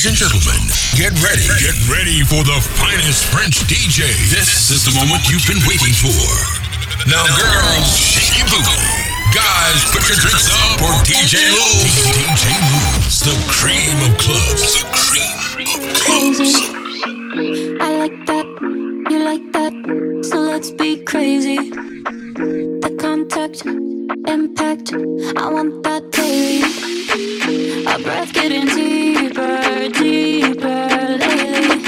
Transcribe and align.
Ladies 0.00 0.16
and 0.16 0.32
gentlemen, 0.32 0.64
get 0.96 1.12
ready. 1.20 1.44
Get 1.60 1.76
ready 1.84 2.24
for 2.24 2.40
the 2.40 2.56
finest 2.80 3.28
French 3.28 3.60
DJ. 3.68 4.08
This 4.32 4.72
is 4.72 4.88
the 4.88 4.96
moment 4.96 5.28
you've 5.28 5.44
been 5.44 5.60
waiting 5.68 5.92
for. 5.92 6.24
Now, 7.04 7.20
girls, 7.36 8.00
shake 8.00 8.32
your 8.40 8.48
booty. 8.48 8.80
Guys, 9.36 9.84
put 9.92 10.00
your 10.08 10.16
drinks 10.16 10.48
up 10.48 10.80
for 10.80 10.88
DJ 11.04 11.52
Lou. 11.52 11.84
DJ 12.16 12.48
Lou's 12.72 13.20
the 13.20 13.36
cream 13.52 13.92
of 14.08 14.16
clubs. 14.16 14.80
The 14.80 14.88
cream 14.88 15.84
of 15.84 15.92
clubs. 16.00 16.56
I 17.84 17.98
like 18.00 18.24
that, 18.24 18.46
you 19.10 19.18
like 19.22 19.52
that, 19.52 20.24
so 20.24 20.40
let's 20.40 20.70
be 20.70 21.04
crazy. 21.04 21.58
The 21.68 22.96
contact, 22.98 23.64
impact, 24.26 24.92
I 24.92 25.50
want 25.50 25.82
that 25.84 26.10
daily. 26.10 27.86
Our 27.86 27.98
breath 27.98 28.32
getting 28.32 28.66
deeper, 28.66 29.88
deeper 29.88 30.86
lately. 31.18 31.80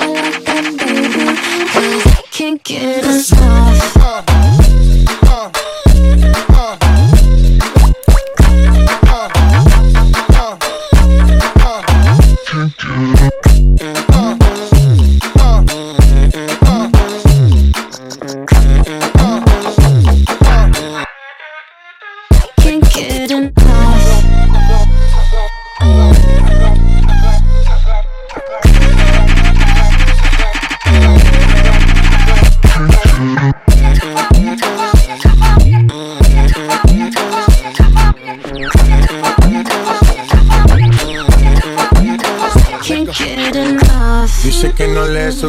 I 0.00 0.06
like 0.06 0.44
that, 0.44 0.64
baby. 0.78 1.24
I 2.06 2.22
can't 2.30 2.62
get 2.64 3.04
enough. 3.04 4.53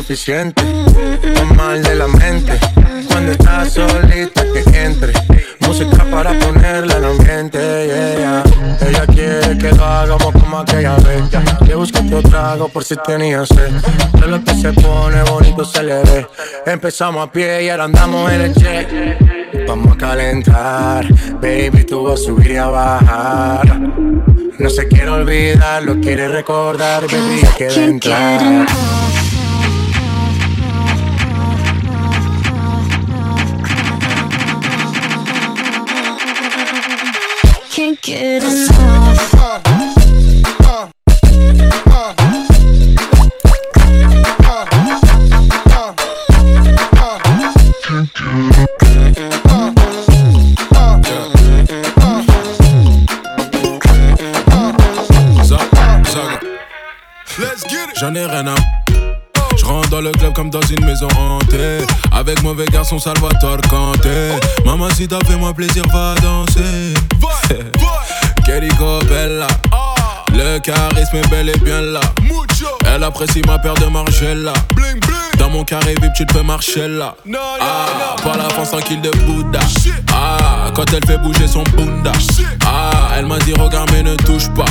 Suficiente, 0.06 0.62
o 1.42 1.54
mal 1.56 1.82
de 1.82 1.96
la 1.96 2.08
mente. 2.08 2.60
Cuando 3.08 3.32
está 3.32 3.66
solita 3.66 4.44
que 4.54 4.84
entre, 4.84 5.14
música 5.62 6.06
para 6.12 6.38
ponerla 6.38 6.98
en 6.98 7.06
ambiente. 7.06 7.58
yeah, 7.58 8.16
yeah. 8.16 8.44
Ella 8.88 9.06
quiere 9.08 9.58
que 9.58 9.72
lo 9.72 9.84
hagamos 9.84 10.32
como 10.32 10.60
aquella 10.60 10.96
vez. 10.98 11.28
ya. 11.32 11.44
Que 11.66 11.74
busque 11.74 12.00
otro 12.00 12.22
trago 12.22 12.70
por 12.70 12.84
si 12.84 12.96
tenía 12.98 13.48
sed. 13.48 13.72
Todo 14.12 14.28
lo 14.28 14.44
que 14.44 14.54
se 14.54 14.74
pone 14.74 15.24
bonito 15.24 15.66
se 15.66 15.82
le 15.82 15.96
ve. 16.04 16.28
Empezamos 16.68 17.28
a 17.28 17.32
pie 17.32 17.64
y 17.64 17.70
ahora 17.70 17.86
andamos 17.86 18.32
en 18.32 18.42
el 18.42 18.54
jet. 18.54 19.68
Vamos 19.68 19.96
a 19.96 19.98
calentar, 19.98 21.08
baby, 21.42 21.84
tú 21.84 22.04
vas 22.04 22.20
a 22.20 22.24
subir 22.24 22.52
y 22.52 22.58
a 22.58 22.68
bajar. 22.68 23.80
No 24.60 24.70
se 24.70 24.88
quiere 24.88 25.10
olvidar, 25.10 25.82
lo 25.82 26.00
quiere 26.00 26.28
recordar, 26.28 27.02
baby, 27.08 27.42
ya 27.42 27.52
get 27.54 27.78
entrar. 27.78 28.68
J'en 38.06 38.14
ai 58.14 58.26
rien 58.28 58.46
à. 58.46 58.56
Je 59.58 59.66
rentre 59.66 59.90
dans 59.90 60.02
le 60.02 60.12
club 60.12 60.34
comme 60.34 60.52
dans 60.52 60.62
une 60.62 60.86
maison 60.86 61.08
hantée. 61.18 61.80
Avec 62.12 62.44
mauvais 62.44 62.66
garçon 62.68 63.00
Salvatore 63.00 63.62
Kanté. 63.68 64.34
Maman, 64.64 64.90
si 64.92 65.08
t'as 65.08 65.24
fait 65.26 65.38
moi 65.38 65.54
plaisir, 65.56 65.84
va 65.92 66.14
danser. 66.22 66.94
Bella. 68.60 69.48
Le 70.32 70.60
charisme 70.60 71.18
est 71.18 71.30
bel 71.30 71.50
et 71.50 71.58
bien 71.60 71.82
là. 71.82 72.00
Elle 72.86 73.04
apprécie 73.04 73.42
ma 73.46 73.60
paire 73.60 73.74
de 73.74 73.86
Margiela. 73.88 74.54
Dans 75.38 75.50
mon 75.50 75.66
carré 75.66 75.96
VIP, 76.02 76.14
tu 76.14 76.26
te 76.26 76.34
peux 76.34 76.42
marcher 76.42 76.88
là. 76.88 77.16
Ah, 77.60 78.16
par 78.24 78.38
la 78.38 78.48
France 78.50 78.72
tranquille 78.72 79.02
de 79.02 79.12
Bouddha. 79.26 79.60
Ah, 80.14 80.72
quand 80.74 80.86
elle 80.94 81.06
fait 81.06 81.18
bouger 81.18 81.48
son 81.48 81.64
bunda. 81.76 82.14
Ah, 82.66 83.10
elle 83.18 83.26
m'a 83.26 83.40
dit 83.40 83.54
regarde 83.54 83.90
mais 83.92 84.04
ne 84.04 84.16
touche 84.16 84.48
pas. 84.54 84.66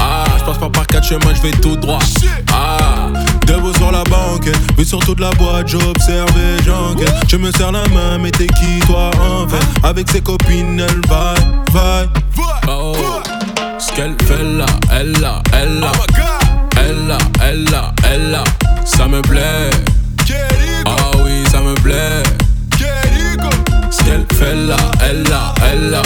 Ah, 0.00 0.24
je 0.38 0.44
passe 0.44 0.58
pas 0.58 0.70
par 0.70 0.86
quatre 0.86 1.06
chemins, 1.06 1.34
je 1.34 1.42
vais 1.42 1.56
tout 1.58 1.76
droit. 1.76 1.98
Ah, 2.52 3.08
debout 3.46 3.74
sur 3.74 3.90
la 3.92 4.04
banque, 4.04 4.48
vu 4.76 4.84
sur 4.84 4.98
toute 5.00 5.20
la 5.20 5.30
boîte, 5.30 5.68
j'observe 5.68 6.28
et 6.36 6.62
j'enquête. 6.64 7.14
Je 7.28 7.36
me 7.36 7.50
serre 7.52 7.72
la 7.72 7.86
main, 7.88 8.18
mais 8.18 8.30
t'es 8.30 8.46
qui 8.46 8.80
toi 8.86 9.10
en 9.20 9.48
fait? 9.48 9.64
Avec 9.86 10.10
ses 10.10 10.20
copines, 10.20 10.80
elle 10.80 11.00
va, 11.08 11.34
va. 11.72 12.04
Oh, 12.68 12.94
ce 13.78 13.92
qu'elle 13.92 14.16
fait 14.26 14.42
là, 14.42 14.66
elle 14.92 15.12
là, 15.20 15.42
elle 15.52 15.80
là. 15.80 15.92
Elle 16.78 17.06
là, 17.06 17.18
elle 17.42 17.64
là, 17.64 17.92
elle 18.04 18.30
là. 18.30 18.44
Ça 18.84 19.06
me 19.06 19.22
plaît. 19.22 19.70
Ah 20.84 21.10
oui, 21.24 21.44
ça 21.50 21.60
me 21.60 21.74
plaît. 21.74 22.22
Ce 23.90 24.04
qu'elle 24.04 24.26
fait 24.34 24.54
là, 24.54 24.76
elle 25.08 25.22
là, 25.24 25.54
elle 25.70 25.90
là. 25.90 26.02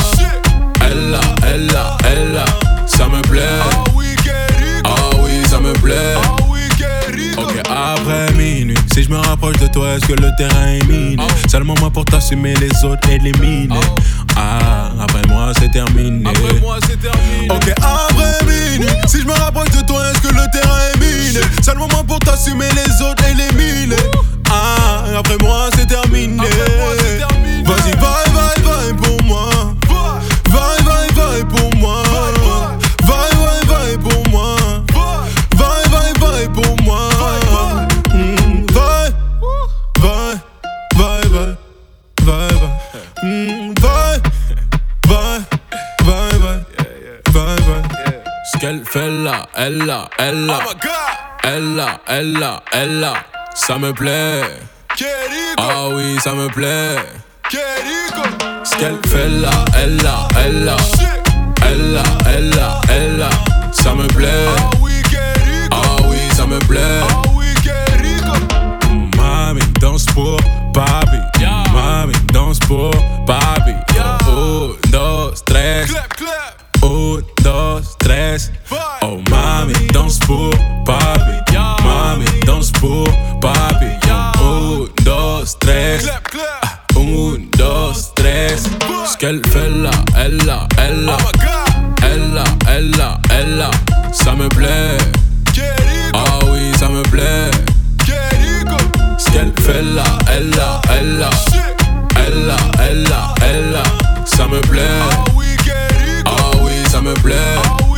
Elle 0.82 1.10
là, 1.10 1.20
elle 1.46 1.66
là, 1.66 1.96
elle 2.04 2.32
là. 2.32 2.44
Ça 2.86 3.06
me 3.08 3.20
plaît. 3.22 3.42
Ah 4.84 5.10
oui, 5.22 5.32
ça 5.48 5.58
me 5.60 5.72
plaît. 5.74 6.39
Ok, 7.38 7.54
après 7.68 8.32
minuit, 8.34 8.76
si 8.92 9.04
je 9.04 9.10
me 9.10 9.16
rapproche 9.18 9.56
de 9.58 9.66
toi, 9.68 9.94
est-ce 9.94 10.06
que 10.06 10.12
le 10.20 10.30
terrain 10.36 10.66
est 10.66 10.86
miné? 10.86 11.16
Seulement 11.48 11.74
moi 11.80 11.90
pour 11.90 12.04
t'assumer, 12.04 12.54
les 12.56 12.84
autres 12.84 13.08
éliminés. 13.08 13.74
Ah, 14.36 14.90
après 15.00 15.22
moi, 15.28 15.52
c'est 15.58 15.70
terminé. 15.70 16.24
Ok, 17.50 17.72
après 17.76 18.46
minuit, 18.46 18.88
si 19.06 19.20
je 19.20 19.26
me 19.26 19.32
rapproche 19.32 19.70
de 19.70 19.86
toi, 19.86 20.02
est-ce 20.10 20.20
que 20.20 20.34
le 20.34 20.50
terrain 20.52 20.80
est 20.94 20.98
miné? 20.98 21.40
Seulement 21.62 21.88
moi 21.88 22.02
pour 22.06 22.18
t'assumer, 22.20 22.66
les 22.74 23.02
autres 23.04 23.24
éliminés. 23.24 23.96
Ah, 24.52 25.04
après 25.18 25.36
moi, 25.40 25.68
c'est 25.76 25.86
terminé. 25.86 26.42
Elle 49.62 49.84
là, 49.84 50.08
elle 50.18 50.46
là. 50.46 50.58
Elle 51.44 51.74
là, 51.74 52.00
elle 52.06 52.32
là, 52.32 52.62
elle 52.72 53.00
là. 53.00 53.12
Ça 53.54 53.76
me 53.76 53.92
plaît. 53.92 54.42
Ah 55.58 55.88
oui, 55.90 56.18
ça 56.24 56.32
me 56.32 56.48
plaît. 56.48 56.96
Ce 58.64 58.76
qu'elle 58.78 58.96
fait 59.06 59.28
là, 59.28 59.50
elle 59.76 59.98
là, 59.98 60.28
elle 60.42 60.64
là. 60.64 60.76
Elle 61.66 61.92
là, 61.92 62.02
elle 62.26 62.50
là, 62.50 62.80
elle 62.88 63.18
là. 63.18 63.28
Ça 63.72 63.94
me 63.94 64.06
plaît. 64.06 64.46
Ah 65.70 65.96
oui, 66.08 66.18
ça 66.34 66.46
me 66.46 66.58
plaît. 66.60 67.02
Mami, 69.18 69.60
danse 69.78 70.06
pour 70.06 70.38
papi. 70.72 71.18
Mami, 71.74 72.14
danse 72.32 72.58
pour 72.60 72.92
papi. 73.26 73.74
Un, 73.98 74.90
dos, 74.90 75.34
tres. 75.44 75.86
Un, 76.82 77.18
dos, 77.42 77.80
tres. 77.98 78.50
Mami, 79.70 79.86
danse 79.92 80.18
pour 80.18 80.50
papi. 80.84 81.52
Mami, 81.84 82.24
danse 82.44 82.72
pour 82.72 83.06
papi. 83.40 83.86
Un, 84.10 84.86
dos, 85.04 85.44
tres. 85.60 86.00
Un, 86.96 87.38
dos, 87.56 87.92
tres. 88.16 88.62
Ce 89.06 89.16
qu'elle 89.16 89.40
fait 89.46 89.70
là, 89.70 89.90
elle 90.16 90.38
là, 90.44 90.66
elle 90.78 91.04
là. 91.04 91.16
Elle 92.02 92.34
là, 92.34 92.44
elle 92.68 92.90
là, 92.96 93.18
elle 93.30 93.58
là. 93.58 93.70
Ça 94.12 94.34
me 94.34 94.48
plaît. 94.48 94.98
Ah 96.14 96.40
oui, 96.50 96.72
ça 96.78 96.88
me 96.88 97.02
plaît. 97.02 97.50
Ce 99.18 99.30
qu'elle 99.30 99.52
fait 99.60 99.82
là, 99.82 100.04
elle 100.32 100.50
là, 100.50 100.80
elle 100.90 101.18
là. 101.18 101.30
Elle 102.16 102.46
là, 102.46 102.56
elle 102.80 103.02
là, 103.04 103.34
elle 103.42 103.72
là. 103.72 103.82
Ça 104.24 104.48
me 104.48 104.60
plaît. 104.62 104.82
Ah 106.26 106.50
oui, 106.64 106.72
ça 106.90 107.00
me 107.00 107.14
plaît. 107.14 107.89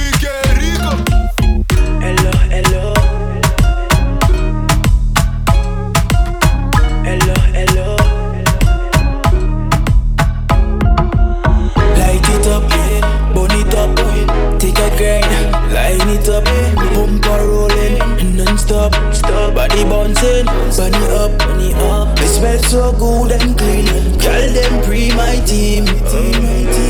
mountain. 20.13 20.47
Burn 20.77 20.95
it 20.95 21.11
up, 21.11 21.39
burn 21.39 21.61
it 21.61 21.77
up. 21.77 22.17
They 22.17 22.27
smell 22.27 22.59
so 22.65 22.93
good 22.93 23.33
and 23.33 23.59
clean. 23.59 23.87
Call 24.21 24.49
them 24.53 24.85
pre 24.85 25.11
my 25.15 25.37
team. 25.47 25.87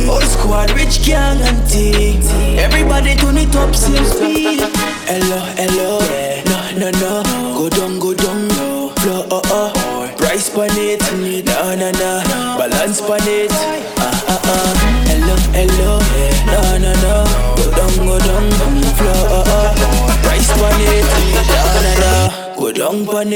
All 0.08 0.20
squad, 0.20 0.70
rich 0.72 1.04
gang 1.04 1.40
and 1.40 1.68
team. 1.68 2.22
Everybody 2.58 3.14
turn 3.16 3.36
it 3.36 3.54
up, 3.56 3.74
seems 3.74 4.21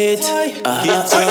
it. 0.06 0.30
Uh-huh. 0.64 1.25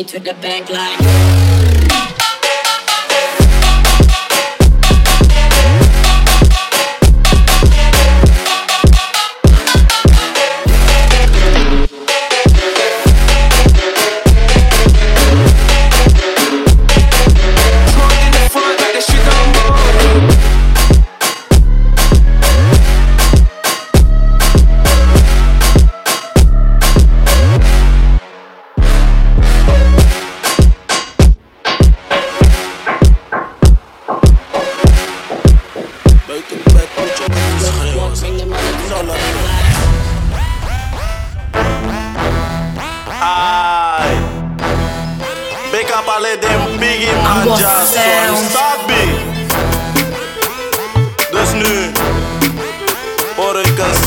me 0.00 0.04
to 0.04 0.18
the 0.18 0.32
bank 0.40 0.70
like 0.70 0.79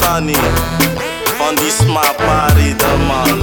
Sani. 0.03 0.35
Van 1.37 1.55
die 1.55 1.71
smaak 1.71 2.15
parida 2.15 2.91
man 3.07 3.39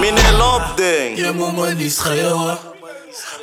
Mine 0.00 0.32
lop 0.36 0.76
ding. 0.76 1.16
Je 1.16 1.32
moet 1.34 1.56
me 1.56 1.74
niet 1.74 1.92
schreeuwen. 1.92 2.32
Hoor 2.32 2.58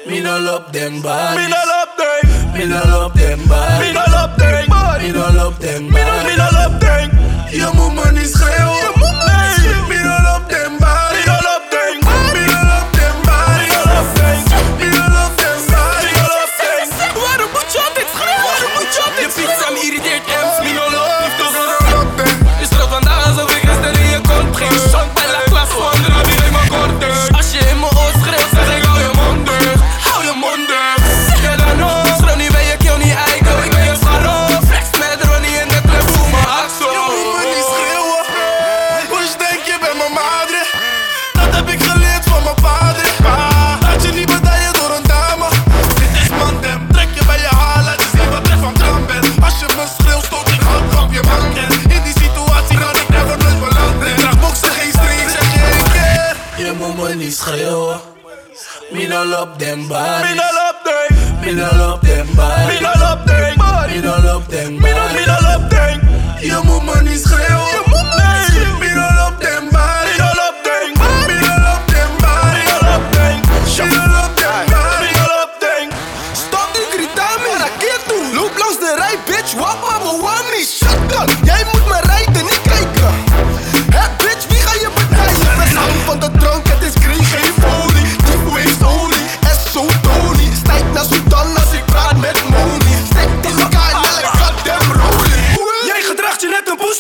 Mine 0.06 0.40
lop 0.40 0.74
ding 0.74 1.02
body 1.02 1.36
Mine 1.36 1.62
lop 1.72 1.90
ding. 1.98 2.54
Mine 2.54 2.82
lop 2.90 3.14
ding 3.14 3.48
body 3.48 3.92
Mine 3.94 4.10
lop 4.12 4.38
ding 4.38 4.68
body 4.68 5.12
Mine 5.12 5.34
lop 5.34 5.60
ding 5.60 5.90
body 5.92 6.26
Mine 6.28 6.50
lop 6.52 6.80
ding. 6.80 7.12
Je 7.50 7.70
moet 7.74 7.94
me 7.94 8.12
niet 8.12 8.30
schreeuwen. 8.30 9.03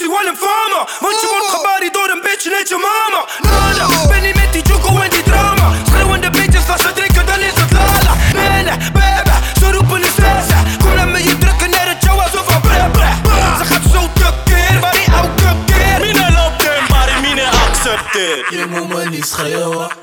she 0.03 0.09
want 0.11 0.27
him 0.27 0.35
farmer 0.35 0.83
Want 0.99 1.15
you 1.23 1.29
want 1.31 1.47
kabari 1.47 1.89
door 1.95 2.11
and 2.11 2.21
bitch 2.21 2.43
and 2.51 2.69
your 2.69 2.81
mama 2.83 3.23
Nada 3.47 3.87
Benny 4.11 4.33
met 4.35 4.51
die 4.51 4.61
Joko 4.67 4.99
en 4.99 5.09
die 5.09 5.23
drama 5.23 5.71
Schreeuwen 5.87 6.21
de 6.21 6.29
bitches 6.29 6.69
als 6.69 6.81
ze 6.81 6.91
drinken 6.93 7.25
dan 7.25 7.39
is 7.39 7.55
het 7.55 7.71
lala 7.71 8.13
Mene, 8.35 8.73
baby, 8.91 9.35
ze 9.59 9.71
roepen 9.71 10.01
is 10.01 10.17
reza 10.25 10.59
Kom 10.83 10.95
laat 10.95 11.07
me 11.07 11.23
je 11.23 11.37
drukken 11.37 11.69
naar 11.69 11.87
het 11.87 12.03
jou 12.03 12.19
alsof 12.19 12.45
van 12.45 12.61
bre 12.61 12.89
bre 12.91 13.11
Ze 13.57 13.65
gaat 13.65 13.85
zo 13.93 14.01
tekeer, 14.13 14.79
maar 14.81 14.91
die 14.91 15.09
oude 15.15 15.55
keer 15.65 15.99
Mine 15.99 16.27
loopt 16.37 16.63
hem, 16.67 16.83
maar 16.89 17.09
mine 17.21 17.45
accepteert 17.67 18.49
Je 18.49 18.65
moet 18.69 18.87
me 18.87 19.09
niet 19.09 19.25
schreeuwen 19.25 20.02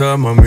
summer 0.00 0.39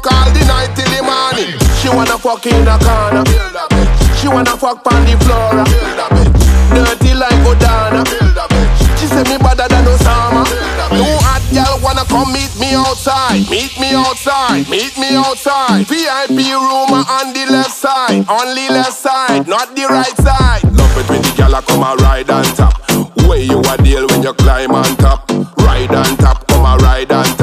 broke 0.00 0.12
all 0.12 0.30
the 0.32 0.44
night 0.46 0.72
till 0.74 0.88
the 0.88 1.02
morning. 1.02 1.52
She 1.80 1.88
wanna 1.88 2.16
fuck 2.18 2.44
in 2.46 2.64
the 2.64 2.76
corner. 2.80 3.24
She 4.16 4.28
wanna 4.28 4.56
fuck 4.56 4.84
on 4.92 5.04
the 5.04 5.16
floor. 5.24 5.64
Dirty 6.74 7.14
like 7.14 7.40
Odana. 7.44 8.04
She 8.98 9.06
say 9.06 9.24
me 9.24 9.36
better 9.38 9.68
than 9.68 9.84
Osama. 9.84 10.44
Two 10.90 11.16
hot 11.24 11.42
gal 11.52 11.78
wanna 11.82 12.04
come 12.04 12.32
meet 12.32 12.52
me 12.58 12.74
outside. 12.74 13.48
Meet 13.50 13.78
me 13.80 13.94
outside. 13.94 14.68
Meet 14.68 14.96
me 14.98 15.16
outside. 15.16 15.86
VIP 15.86 16.52
room 16.52 16.92
on 16.92 17.32
the 17.32 17.46
left 17.50 17.72
side. 17.72 18.24
Only 18.28 18.68
left 18.68 18.92
side, 18.92 19.46
not 19.46 19.74
the 19.74 19.84
right 19.86 20.16
side. 20.16 20.64
Love 20.76 20.96
it 20.98 21.08
when 21.08 21.22
the 21.22 21.58
a 21.58 21.62
come 21.62 21.82
a 21.82 21.94
ride 21.96 22.30
on 22.30 22.44
top. 22.56 22.74
Way 23.28 23.44
you 23.44 23.60
a 23.60 23.76
deal 23.82 24.06
when 24.08 24.22
you 24.22 24.32
climb 24.34 24.72
on 24.72 24.96
top. 24.96 25.28
Ride 25.58 25.94
on 25.94 26.16
top, 26.16 26.46
come 26.48 26.64
a 26.64 26.76
ride 26.76 27.12
on 27.12 27.24
top. 27.36 27.39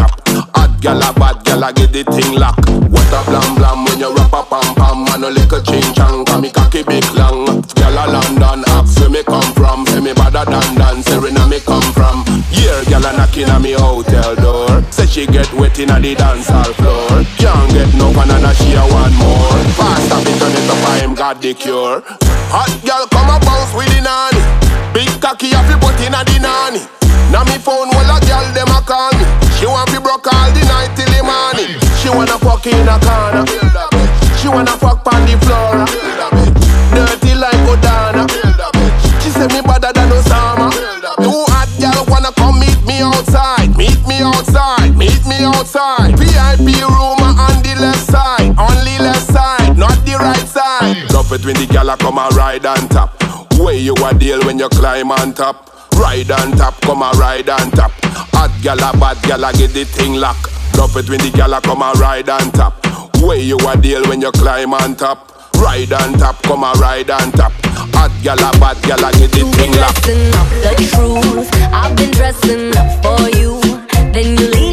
Gal 0.88 1.04
a 1.04 1.12
bad 1.20 1.44
gal 1.44 1.64
a 1.68 1.74
get 1.74 1.92
the 1.92 2.00
thing 2.16 2.40
lock. 2.40 2.56
What 2.88 3.12
a 3.12 3.20
blam 3.28 3.60
blam 3.60 3.84
when 3.84 4.00
you 4.00 4.08
rap 4.16 4.32
a 4.32 4.40
pam 4.48 4.72
pam 4.72 5.04
and 5.12 5.24
a 5.28 5.30
little 5.36 5.60
ching 5.60 5.84
chang. 5.92 6.24
Cause 6.24 6.40
me 6.40 6.48
cocky 6.50 6.80
big 6.80 7.04
long. 7.12 7.60
Gal 7.76 7.92
a 7.92 8.08
London, 8.08 8.64
ask 8.72 8.96
where 8.96 9.12
me 9.12 9.20
come 9.20 9.52
from. 9.52 9.84
Say 9.92 10.00
me 10.00 10.16
better 10.16 10.48
than 10.48 10.80
dance, 10.80 11.04
say 11.04 11.20
where 11.20 11.48
me 11.52 11.60
come 11.60 11.84
from. 11.92 12.24
Here 12.48 12.80
gal 12.88 13.04
a 13.04 13.12
knocking 13.20 13.52
on 13.52 13.68
me 13.68 13.76
hotel 13.76 14.32
door. 14.40 14.80
Say 14.88 15.12
she 15.12 15.28
get 15.28 15.52
wet 15.60 15.76
inna 15.76 16.00
the 16.00 16.16
dance 16.16 16.48
hall 16.48 16.72
floor. 16.80 17.20
Can't 17.36 17.68
get 17.76 17.92
no 18.00 18.08
one 18.16 18.32
and 18.32 18.48
a 18.48 18.56
she 18.56 18.72
a 18.72 18.84
want 18.88 19.12
more. 19.20 19.60
Fast 19.76 20.08
up 20.16 20.24
it 20.24 20.40
turn 20.40 20.56
it 20.56 20.72
up, 20.72 20.88
I 20.88 21.04
him 21.04 21.16
got 21.20 21.42
the 21.44 21.52
cure. 21.52 22.00
Hot 22.48 22.72
gal 22.88 23.04
come 23.12 23.28
a 23.28 23.36
bounce 23.44 23.76
with 23.76 23.92
the 23.92 24.00
nanny. 24.00 24.40
Big 24.96 25.12
cocky 25.20 25.52
a 25.52 25.60
fi 25.68 25.76
put 25.84 26.00
inna 26.00 26.24
the 26.24 26.40
nanny. 26.40 26.80
Now 27.28 27.44
me 27.44 27.60
phone 27.60 27.92
well 27.92 28.08
a 28.08 28.24
gal 28.24 28.48
dem 28.56 28.72
a 28.72 28.80
call 28.88 29.12
me. 29.20 29.28
She 29.60 29.66
want 29.66 29.87
in 32.72 32.88
a 32.88 33.00
corner. 33.00 33.44
She 34.38 34.48
wanna 34.48 34.76
fuck 34.76 35.06
on 35.08 35.22
the 35.26 35.36
floor. 35.44 35.88
Dirty 36.92 37.34
like 37.36 37.64
Odana. 37.72 38.28
She 39.22 39.30
say 39.30 39.48
me 39.48 39.62
better 39.62 39.92
than 39.94 40.10
Osama. 40.12 40.72
Two 41.24 41.46
hot 41.52 41.70
gal 41.80 42.06
wanna 42.08 42.32
come 42.34 42.60
meet 42.60 42.82
me 42.86 43.00
outside. 43.00 43.76
Meet 43.78 44.06
me 44.08 44.20
outside. 44.22 44.96
Meet 44.96 45.26
me 45.26 45.44
outside. 45.44 46.18
VIP 46.20 46.84
room 46.84 47.22
on 47.24 47.56
the 47.64 47.76
left 47.80 48.04
side. 48.12 48.54
Only 48.58 48.98
left 49.00 49.28
side, 49.32 49.78
not 49.78 49.98
the 50.06 50.16
right 50.20 50.48
side. 50.48 51.12
Love 51.14 51.32
it 51.32 51.46
when 51.46 51.56
the 51.56 51.68
gal 51.68 51.96
come 51.98 52.18
a 52.18 52.28
ride 52.36 52.66
on 52.66 52.88
top. 52.90 53.16
Way 53.60 53.80
you 53.80 53.96
a 54.06 54.14
deal 54.14 54.42
when 54.46 54.60
you 54.60 54.70
climb 54.70 55.12
on 55.12 55.34
top. 55.34 55.72
Ride 55.96 56.32
on 56.32 56.52
top, 56.52 56.80
come 56.82 57.02
a 57.02 57.12
ride 57.18 57.50
on 57.50 57.72
top. 57.72 57.92
Hot 58.36 58.52
gal 58.62 58.78
bad 59.00 59.18
gal 59.24 59.52
get 59.54 59.72
the 59.74 59.86
thing 59.86 60.16
lock. 60.16 60.57
Love 60.78 60.96
it 60.96 61.10
when 61.10 61.20
the 61.20 61.32
gal 61.32 61.54
a 61.54 61.60
come 61.60 61.82
a 61.82 61.92
ride 61.94 62.30
on 62.30 62.52
top. 62.52 62.78
Way 63.22 63.42
you 63.42 63.58
a 63.58 63.76
deal 63.76 64.08
when 64.08 64.22
you 64.22 64.32
climb 64.32 64.74
on 64.76 64.96
top. 64.96 65.34
Ride 65.58 65.92
on 65.92 66.14
top, 66.14 66.42
come 66.44 66.64
a 66.64 66.72
ride 66.74 67.10
on 67.10 67.32
top. 67.32 67.52
Hot 67.98 68.14
gal 68.22 68.38
a 68.38 68.52
bad 68.60 68.78
gal 68.84 69.04
a 69.04 69.12
get 69.18 69.32
thing 69.32 69.74
lock. 69.82 69.96
Dressing 70.06 70.34
up 70.38 70.50
the 70.62 70.74
truth. 70.94 71.50
I've 71.74 71.96
been 71.98 72.12
dressing 72.12 72.78
up 72.78 72.90
for 73.02 73.30
you. 73.38 73.60
Then 74.14 74.38
you 74.38 74.48
leave 74.50 74.67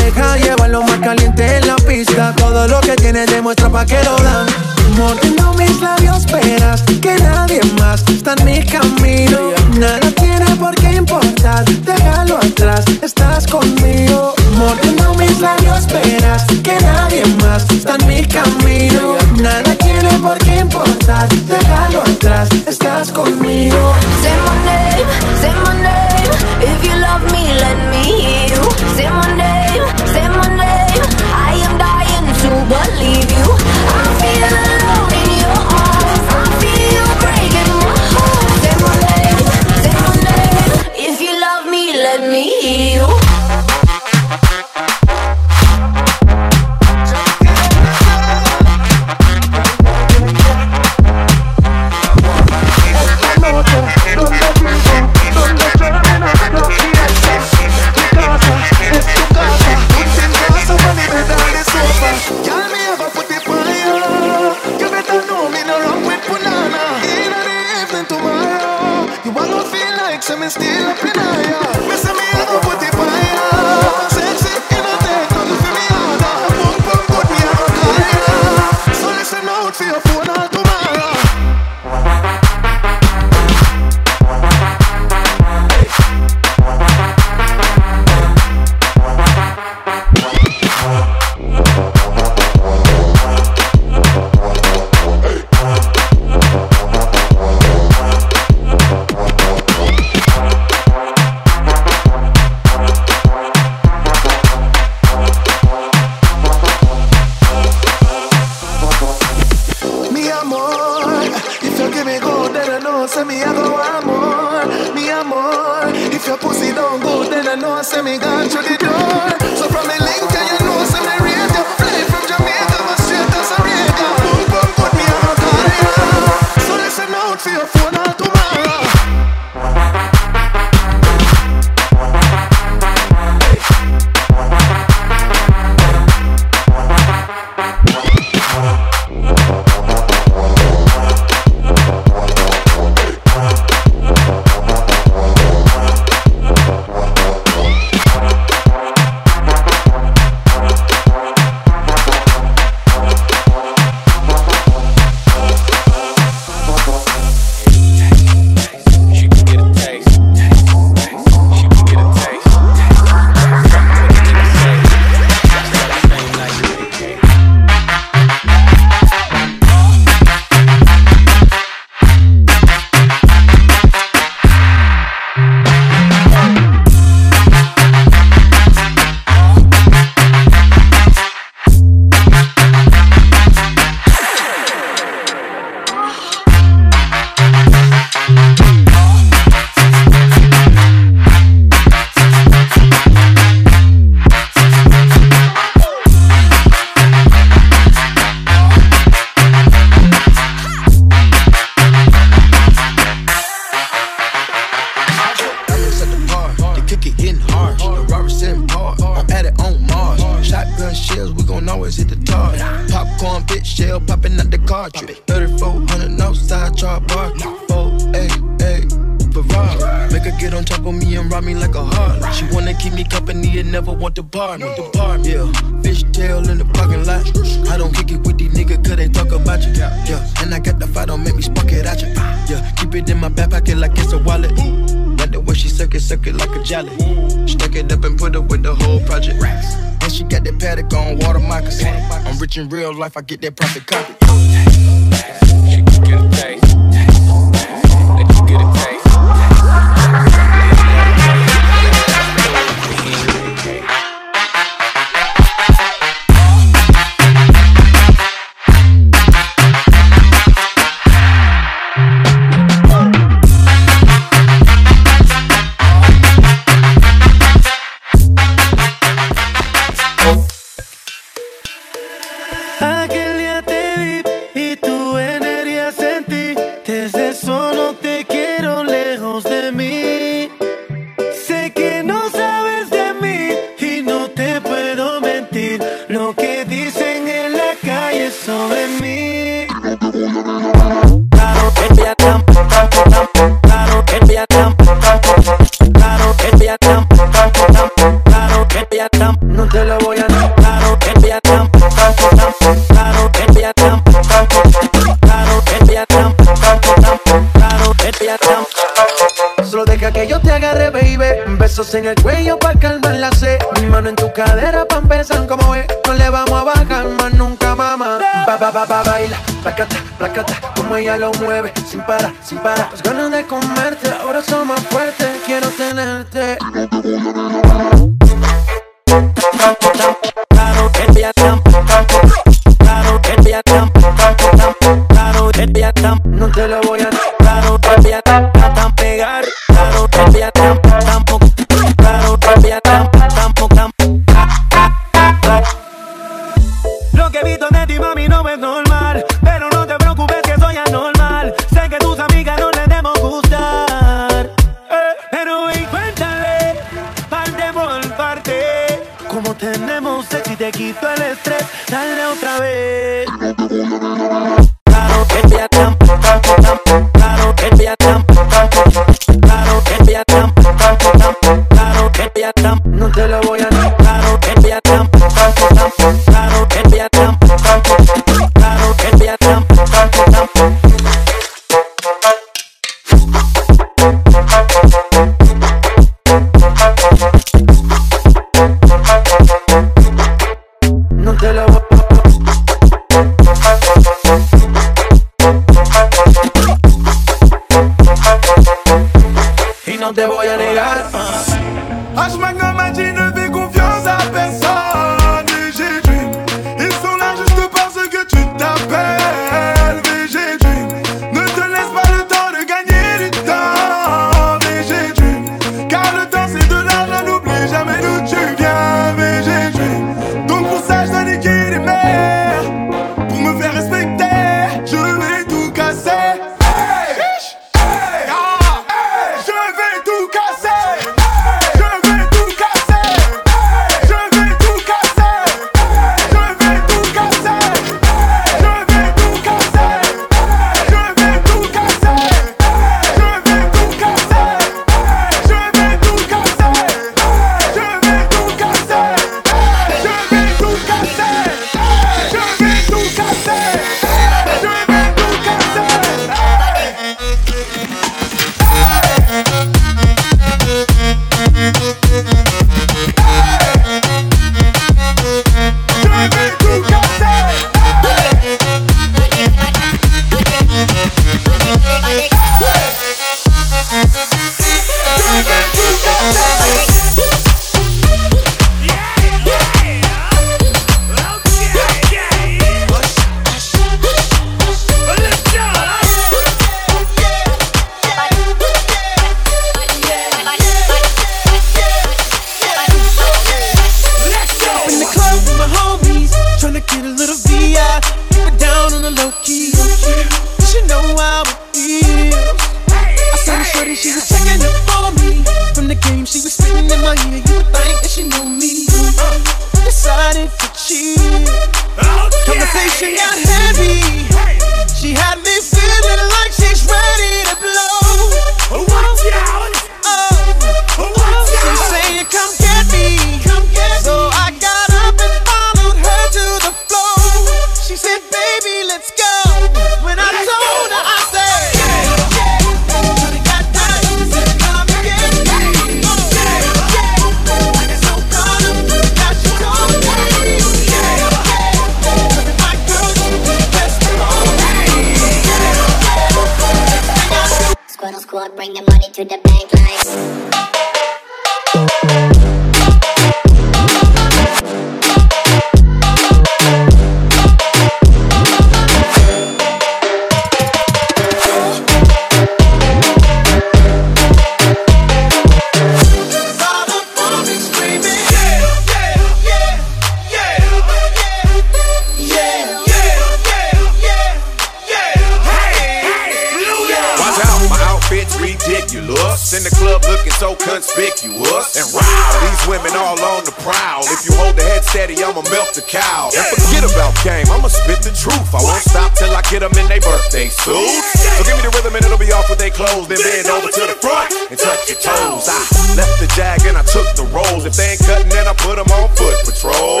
the 585.76 585.84
cow. 585.84 586.32
And 586.32 586.46
forget 586.56 586.88
about 586.88 587.12
game, 587.20 587.44
I'ma 587.52 587.68
spit 587.68 588.00
the 588.00 588.08
truth. 588.16 588.48
I 588.56 588.64
won't 588.64 588.80
stop 588.80 589.12
till 589.12 589.28
I 589.28 589.44
get 589.52 589.60
them 589.60 589.76
in 589.76 589.84
their 589.92 590.00
birthday 590.00 590.48
suits. 590.48 591.04
So 591.36 591.44
give 591.44 591.52
me 591.52 591.68
the 591.68 591.72
rhythm 591.76 591.92
and 591.92 592.00
it'll 592.00 592.16
be 592.16 592.32
off 592.32 592.48
with 592.48 592.58
their 592.58 592.72
clothes. 592.72 593.08
Then 593.12 593.20
bend 593.20 593.52
over 593.52 593.68
to 593.68 593.84
the 593.84 593.96
front 594.00 594.32
and 594.48 594.56
touch 594.56 594.88
your 594.88 594.96
toes. 594.96 595.44
I 595.44 595.60
left 595.92 596.16
the 596.16 596.32
jag 596.32 596.64
and 596.64 596.80
I 596.80 596.84
took 596.88 597.04
the 597.20 597.28
rolls. 597.28 597.68
If 597.68 597.76
they 597.76 597.92
ain't 597.92 598.00
cutting, 598.00 598.32
then 598.32 598.48
I 598.48 598.56
put 598.56 598.80
them 598.80 598.88
on 598.88 599.12
foot 599.20 599.36
patrol. 599.44 600.00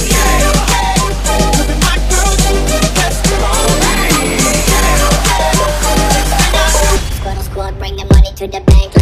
to 8.41 8.47
the 8.47 8.59
bank 8.61 9.00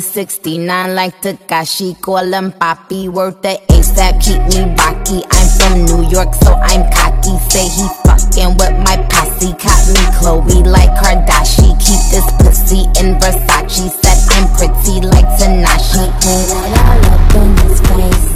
69 0.00 0.94
like 0.94 1.20
Takashi, 1.22 2.00
call 2.00 2.32
him 2.32 2.52
Papi. 2.52 3.08
Worth 3.08 3.42
the 3.42 3.60
ASAP, 3.68 4.20
keep 4.22 4.40
me 4.52 4.64
rocky. 4.76 5.24
I'm 5.30 5.48
from 5.58 5.74
New 5.86 6.08
York, 6.08 6.34
so 6.34 6.52
I'm 6.54 6.84
cocky. 6.92 7.36
Say 7.50 7.68
he 7.68 7.86
fucking 8.04 8.56
with 8.58 8.76
my 8.84 8.96
posse. 9.10 9.52
Caught 9.58 9.84
me 9.94 10.02
Chloe 10.18 10.62
like 10.62 10.90
Kardashian. 11.00 11.78
Keep 11.80 12.02
this 12.12 12.28
pussy 12.38 12.82
in 13.00 13.18
Versace. 13.20 13.90
Said 14.02 14.18
I'm 14.34 14.46
pretty 14.56 15.00
like 15.06 15.28
Tanashi. 15.38 16.04
Put 16.22 16.46
it 16.46 16.78
all 16.78 17.04
up 17.12 17.34
in 17.34 17.48
his 17.64 17.80
face. 17.88 18.26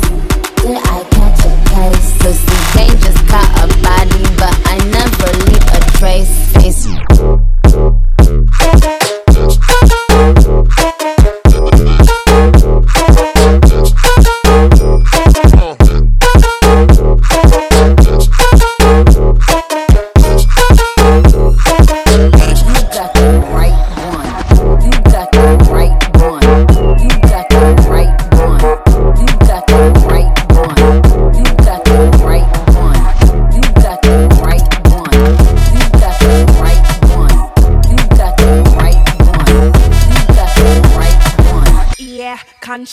Did 0.62 0.78
I 0.78 1.04
catch 1.14 1.44
a 1.46 1.52
case? 1.70 2.08
Pussy 2.18 2.62
just 3.02 3.20
caught 3.28 3.50
a 3.62 3.66
body, 3.82 4.22
but 4.36 4.54
I 4.66 4.78
know. 4.90 5.01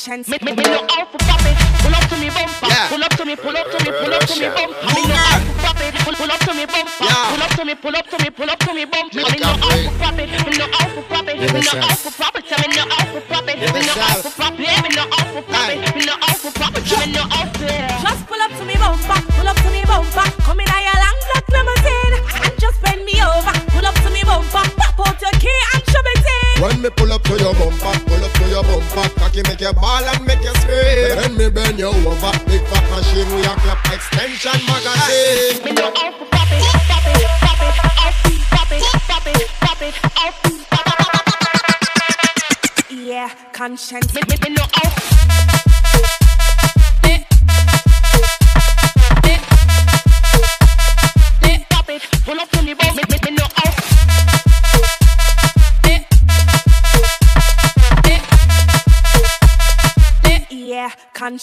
chance. 0.10 0.59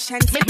patience. 0.09 0.46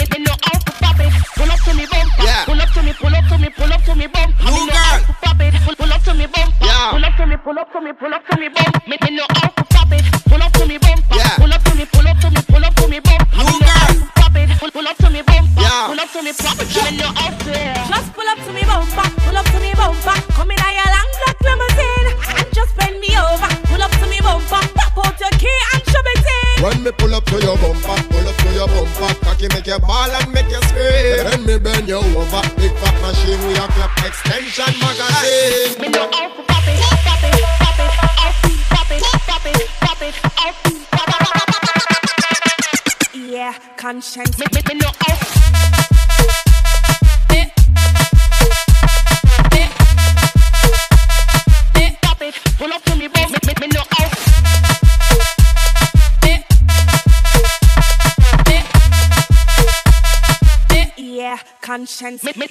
intense. 62.09 62.46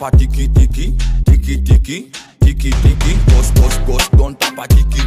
tapa 0.00 0.16
tiki 0.16 0.48
tiki, 0.48 0.96
tiki 1.26 1.62
tiki, 1.62 2.10
tiki 2.40 2.70
tiki, 2.70 3.12
bust 3.26 3.54
bust 3.54 3.86
bust, 3.86 4.10
don't 4.16 4.40
tapa 4.40 4.66
tiki. 4.68 4.99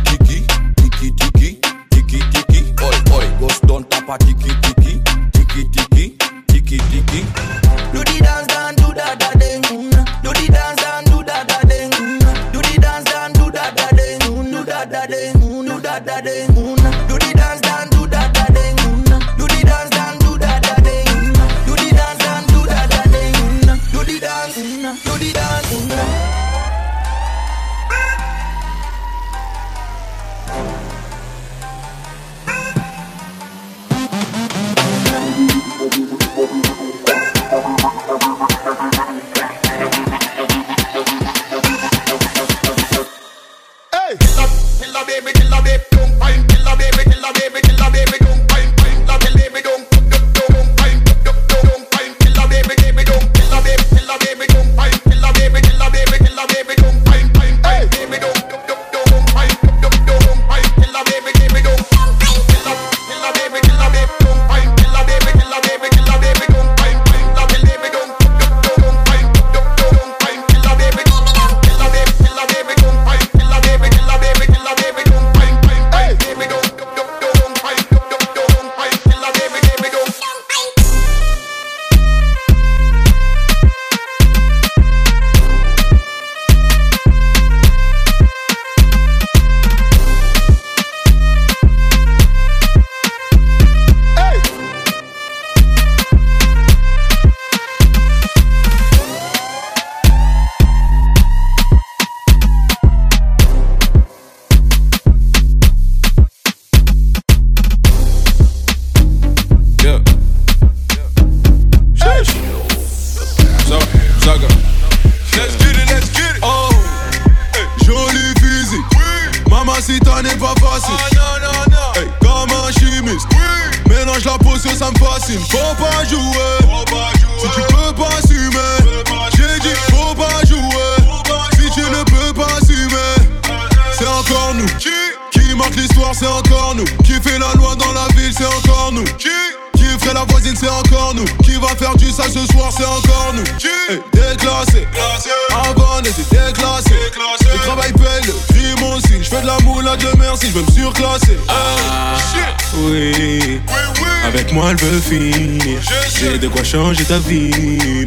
change 156.74 157.06
ta 157.06 157.20
vie 157.20 158.03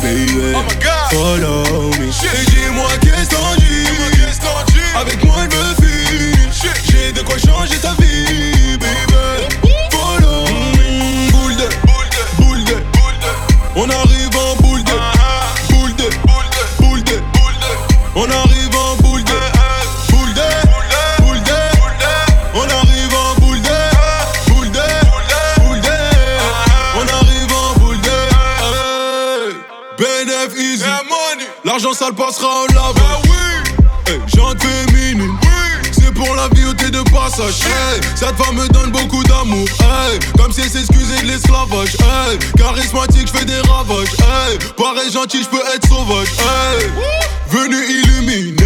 Hey, 41.77 42.39
charismatique, 42.57 43.29
je 43.29 43.39
fais 43.39 43.45
des 43.45 43.61
ravages. 43.68 44.09
Hey, 44.18 44.59
pareil 44.79 45.12
gentil, 45.12 45.43
je 45.43 45.49
peux 45.49 45.62
être 45.74 45.87
sauvage. 45.87 46.29
Hey, 46.39 46.89
venu 47.51 47.77
illuminé. 47.77 48.64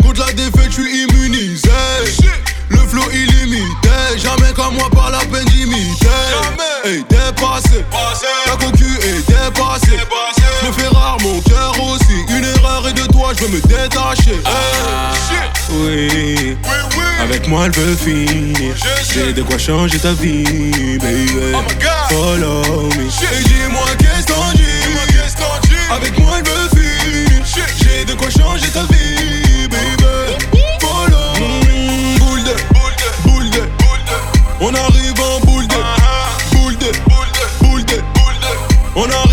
Contre 0.00 0.24
la 0.24 0.32
défaite, 0.32 0.68
je 0.68 0.82
suis 0.82 1.02
immunisé. 1.02 1.68
Le 2.68 2.78
flow 2.78 3.02
illimité. 3.12 4.16
Jamais 4.16 4.52
comme 4.54 4.74
moi, 4.74 4.88
par 4.90 5.10
la 5.10 5.18
peine 5.18 5.44
d'imiter. 5.46 6.06
Hey, 6.84 7.04
dépassé. 7.08 7.84
Ta 8.44 8.52
cocu 8.52 8.86
est 9.02 9.26
dépassé. 9.26 9.98
Je 10.62 10.66
me 10.68 10.72
fais 10.72 10.88
rare, 10.88 11.16
mon 11.20 11.40
cœur 11.40 11.72
aussi. 11.82 12.24
Une 12.28 12.44
erreur 12.44 12.86
et 12.88 12.92
de 12.92 13.06
toi, 13.06 13.32
je 13.36 13.44
veux 13.44 13.56
me 13.56 13.60
détacher. 13.60 14.40
Hey. 14.46 15.50
Oui, 15.74 16.56
avec 17.20 17.48
moi 17.48 17.66
elle 17.66 17.72
veut 17.72 17.96
finir. 17.96 18.74
J'ai 19.12 19.32
de 19.32 19.42
quoi 19.42 19.58
changer 19.58 19.98
ta 19.98 20.12
vie, 20.12 20.98
baby. 20.98 21.52
Follow 22.10 22.62
me. 22.96 23.08
Dis-moi 23.08 23.86
qu'est-ce 23.98 24.26
t'en 24.26 24.52
dis. 24.54 24.62
Avec 25.90 26.18
moi 26.18 26.38
elle 26.38 26.44
veut 26.44 26.68
finir. 26.68 27.42
J'ai 27.80 28.04
de 28.04 28.14
quoi 28.14 28.28
changer 28.30 28.68
ta 28.68 28.82
vie, 28.84 29.68
baby. 29.68 30.36
Follow 30.80 31.32
me. 31.40 32.18
Boule 32.18 32.42
de, 32.44 32.54
boule 32.74 32.96
de, 32.98 33.28
boule 33.28 33.50
de. 33.50 33.62
On 34.60 34.74
arrive 34.74 35.20
en 35.20 35.40
boule 35.46 35.66
de, 35.68 35.76
boule 36.52 36.76
de, 36.76 36.92
boule 37.08 37.32
de, 37.32 37.56
boule 37.64 37.84
de. 37.84 37.98
On 38.94 39.04
arrive 39.04 39.31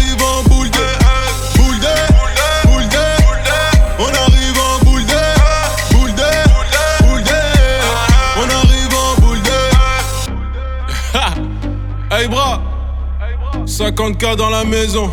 50k 13.80 14.36
dans 14.36 14.50
la 14.50 14.66
maison. 14.66 15.10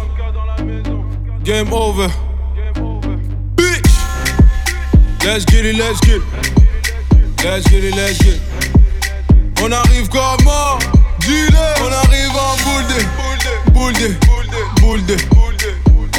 Game 1.45 1.73
over. 1.73 2.09
Bitch. 3.55 3.87
Let's 5.25 5.45
get 5.45 5.64
it, 5.64 5.77
let's 5.77 6.01
get 6.01 6.17
it. 6.17 6.23
Let's 7.45 7.69
get 7.71 7.95
let's 7.95 8.19
get. 8.19 8.41
On 9.62 9.71
arrive 9.71 10.09
comment 10.09 10.81
Dis-le. 11.21 11.57
On 11.81 11.93
arrive 11.93 12.35
en 12.35 12.57
boule 12.64 12.87
de. 12.89 13.71
Boule 13.71 13.93
de. 13.93 14.17
Boule 14.81 15.07
de. 15.07 15.17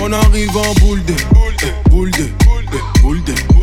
On 0.02 0.14
arrive 0.14 0.56
en 0.56 0.74
Boule 0.76 1.04
de. 1.04 1.14
Boule 1.34 2.12
de. 2.12 2.30
Boule 2.46 2.66
de. 2.72 3.02
Boule 3.02 3.24
de 3.26 3.57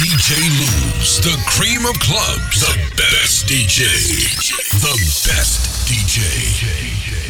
DJ 0.00 0.40
Luz, 0.58 1.20
the 1.20 1.36
cream 1.46 1.84
of 1.84 1.92
clubs, 2.00 2.60
the 2.60 2.74
best 2.96 3.46
DJ, 3.46 3.84
the 4.80 4.96
best 5.28 5.86
DJ. 5.86 7.29